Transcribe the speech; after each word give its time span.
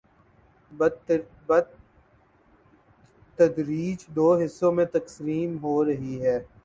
،بتدریج 3.37 3.99
دو 4.15 4.27
حصوں 4.41 4.71
میں 4.71 4.85
تقسیم 4.93 5.49
ہورہی 5.61 6.13
ہی۔ 6.21 6.35